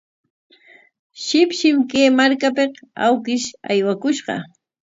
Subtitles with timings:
[1.23, 2.73] Shipshim kay markapik
[3.05, 4.35] awkish aywakushqa.